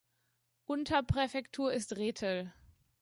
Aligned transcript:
Unterpräfektur 0.65 1.71
ist 1.73 1.95
Rethel. 1.95 2.51